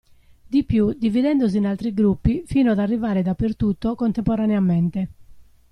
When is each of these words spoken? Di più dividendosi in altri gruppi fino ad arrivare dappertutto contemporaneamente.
Di 0.47 0.63
più 0.63 0.93
dividendosi 0.93 1.57
in 1.57 1.67
altri 1.67 1.93
gruppi 1.93 2.41
fino 2.47 2.71
ad 2.71 2.79
arrivare 2.79 3.21
dappertutto 3.21 3.93
contemporaneamente. 3.93 5.09